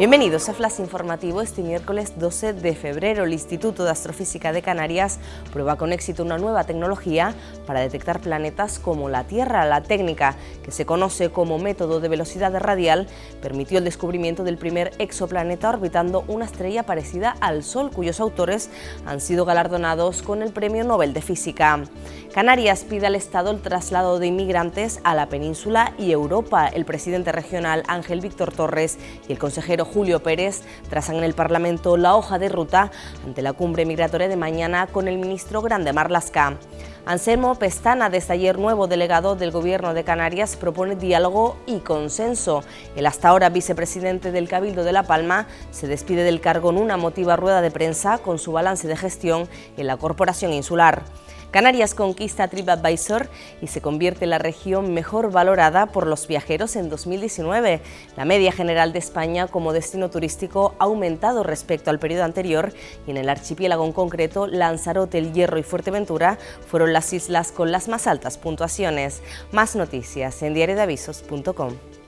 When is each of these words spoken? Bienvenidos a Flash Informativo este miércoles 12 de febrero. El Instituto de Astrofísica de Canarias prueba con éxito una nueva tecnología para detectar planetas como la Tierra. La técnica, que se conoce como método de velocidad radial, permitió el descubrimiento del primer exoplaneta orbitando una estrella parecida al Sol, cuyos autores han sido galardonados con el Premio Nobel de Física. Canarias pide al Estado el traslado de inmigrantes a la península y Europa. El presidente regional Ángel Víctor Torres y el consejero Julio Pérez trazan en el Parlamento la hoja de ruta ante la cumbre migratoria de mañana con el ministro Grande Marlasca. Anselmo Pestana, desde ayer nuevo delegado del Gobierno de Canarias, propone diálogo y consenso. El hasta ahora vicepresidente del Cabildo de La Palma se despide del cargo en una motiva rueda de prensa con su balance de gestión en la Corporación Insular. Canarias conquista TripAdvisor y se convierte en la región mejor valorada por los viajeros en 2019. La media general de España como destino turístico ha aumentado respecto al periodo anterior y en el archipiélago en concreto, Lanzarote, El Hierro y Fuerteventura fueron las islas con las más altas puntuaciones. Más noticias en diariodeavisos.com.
Bienvenidos 0.00 0.48
a 0.48 0.54
Flash 0.54 0.80
Informativo 0.80 1.42
este 1.42 1.60
miércoles 1.60 2.18
12 2.18 2.54
de 2.54 2.74
febrero. 2.74 3.24
El 3.24 3.34
Instituto 3.34 3.84
de 3.84 3.90
Astrofísica 3.90 4.50
de 4.50 4.62
Canarias 4.62 5.18
prueba 5.52 5.76
con 5.76 5.92
éxito 5.92 6.22
una 6.22 6.38
nueva 6.38 6.64
tecnología 6.64 7.34
para 7.66 7.80
detectar 7.80 8.18
planetas 8.20 8.78
como 8.78 9.10
la 9.10 9.24
Tierra. 9.24 9.66
La 9.66 9.82
técnica, 9.82 10.36
que 10.64 10.70
se 10.70 10.86
conoce 10.86 11.28
como 11.28 11.58
método 11.58 12.00
de 12.00 12.08
velocidad 12.08 12.58
radial, 12.58 13.08
permitió 13.42 13.76
el 13.76 13.84
descubrimiento 13.84 14.42
del 14.42 14.56
primer 14.56 14.92
exoplaneta 14.98 15.68
orbitando 15.68 16.24
una 16.28 16.46
estrella 16.46 16.84
parecida 16.84 17.36
al 17.38 17.62
Sol, 17.62 17.90
cuyos 17.90 18.20
autores 18.20 18.70
han 19.04 19.20
sido 19.20 19.44
galardonados 19.44 20.22
con 20.22 20.40
el 20.40 20.50
Premio 20.50 20.82
Nobel 20.82 21.12
de 21.12 21.20
Física. 21.20 21.78
Canarias 22.32 22.84
pide 22.88 23.08
al 23.08 23.16
Estado 23.16 23.50
el 23.50 23.60
traslado 23.60 24.18
de 24.18 24.28
inmigrantes 24.28 25.00
a 25.04 25.14
la 25.14 25.28
península 25.28 25.92
y 25.98 26.12
Europa. 26.12 26.68
El 26.68 26.86
presidente 26.86 27.32
regional 27.32 27.82
Ángel 27.86 28.22
Víctor 28.22 28.52
Torres 28.52 28.98
y 29.28 29.32
el 29.32 29.38
consejero 29.38 29.89
Julio 29.92 30.22
Pérez 30.22 30.62
trazan 30.88 31.16
en 31.16 31.24
el 31.24 31.34
Parlamento 31.34 31.96
la 31.96 32.14
hoja 32.14 32.38
de 32.38 32.48
ruta 32.48 32.90
ante 33.26 33.42
la 33.42 33.52
cumbre 33.52 33.84
migratoria 33.84 34.28
de 34.28 34.36
mañana 34.36 34.86
con 34.86 35.08
el 35.08 35.18
ministro 35.18 35.62
Grande 35.62 35.92
Marlasca. 35.92 36.56
Anselmo 37.06 37.54
Pestana, 37.54 38.10
desde 38.10 38.34
ayer 38.34 38.58
nuevo 38.58 38.86
delegado 38.86 39.34
del 39.34 39.50
Gobierno 39.50 39.94
de 39.94 40.04
Canarias, 40.04 40.56
propone 40.56 40.96
diálogo 40.96 41.56
y 41.66 41.80
consenso. 41.80 42.62
El 42.94 43.06
hasta 43.06 43.28
ahora 43.30 43.48
vicepresidente 43.48 44.32
del 44.32 44.48
Cabildo 44.48 44.84
de 44.84 44.92
La 44.92 45.02
Palma 45.02 45.46
se 45.70 45.88
despide 45.88 46.22
del 46.22 46.40
cargo 46.40 46.70
en 46.70 46.76
una 46.76 46.96
motiva 46.96 47.36
rueda 47.36 47.62
de 47.62 47.70
prensa 47.70 48.18
con 48.18 48.38
su 48.38 48.52
balance 48.52 48.86
de 48.86 48.96
gestión 48.96 49.48
en 49.76 49.86
la 49.86 49.96
Corporación 49.96 50.52
Insular. 50.52 51.02
Canarias 51.50 51.94
conquista 51.94 52.46
TripAdvisor 52.46 53.28
y 53.60 53.66
se 53.66 53.80
convierte 53.80 54.24
en 54.24 54.30
la 54.30 54.38
región 54.38 54.94
mejor 54.94 55.32
valorada 55.32 55.86
por 55.86 56.06
los 56.06 56.28
viajeros 56.28 56.76
en 56.76 56.88
2019. 56.88 57.80
La 58.16 58.24
media 58.24 58.52
general 58.52 58.92
de 58.92 59.00
España 59.00 59.48
como 59.48 59.72
destino 59.72 60.10
turístico 60.10 60.74
ha 60.78 60.84
aumentado 60.84 61.42
respecto 61.42 61.90
al 61.90 61.98
periodo 61.98 62.22
anterior 62.22 62.72
y 63.06 63.10
en 63.10 63.16
el 63.16 63.28
archipiélago 63.28 63.84
en 63.84 63.92
concreto, 63.92 64.46
Lanzarote, 64.46 65.18
El 65.18 65.32
Hierro 65.32 65.58
y 65.58 65.64
Fuerteventura 65.64 66.38
fueron 66.68 66.92
las 66.92 67.12
islas 67.12 67.50
con 67.50 67.72
las 67.72 67.88
más 67.88 68.06
altas 68.06 68.38
puntuaciones. 68.38 69.20
Más 69.50 69.74
noticias 69.74 70.42
en 70.42 70.54
diariodeavisos.com. 70.54 71.99